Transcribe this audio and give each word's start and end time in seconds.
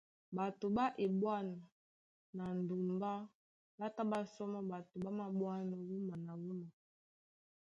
Ɓato 0.35 0.65
ɓá 0.75 0.85
eɓwân 1.03 1.47
na 2.37 2.43
ndumbá 2.59 3.11
ɓá 3.77 3.85
tá 3.95 4.01
ɓá 4.11 4.19
sɔmɔ́ 4.33 4.61
ɓato 4.69 4.95
ɓá 5.03 5.09
maɓwánɔ̄ 5.17 5.79
wúma 5.89 6.15
na 6.25 6.33
wúma. 6.43 6.67